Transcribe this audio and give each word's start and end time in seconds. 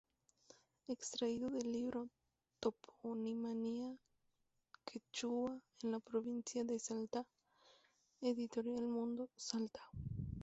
Extraído 0.87 1.51
del 1.51 1.71
libro 1.71 2.09
"Toponimia 2.59 3.95
Quechua 4.83 5.61
en 5.83 5.91
la 5.91 5.99
Provincia 5.99 6.63
de 6.63 6.79
Salta", 6.79 7.23
Editorial 8.19 8.87
Mundo, 8.87 9.29
Salta. 9.35 9.83